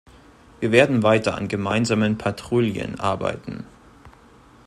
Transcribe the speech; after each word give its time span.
Wir 0.59 0.71
werden 0.71 1.03
weiter 1.03 1.35
an 1.35 1.47
gemeinsamen 1.47 2.17
Patrouillen 2.17 2.99
arbeiten. 2.99 3.67